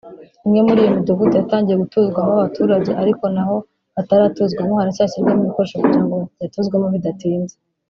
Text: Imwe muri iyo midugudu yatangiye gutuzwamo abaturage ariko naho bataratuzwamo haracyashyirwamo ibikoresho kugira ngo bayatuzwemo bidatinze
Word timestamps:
Imwe 0.45 0.59
muri 0.67 0.79
iyo 0.81 0.91
midugudu 0.97 1.33
yatangiye 1.37 1.77
gutuzwamo 1.77 2.31
abaturage 2.35 2.91
ariko 3.01 3.23
naho 3.35 3.55
bataratuzwamo 3.95 4.73
haracyashyirwamo 4.79 5.41
ibikoresho 5.43 5.75
kugira 5.81 6.03
ngo 6.05 6.17
bayatuzwemo 6.37 6.87
bidatinze 6.95 7.55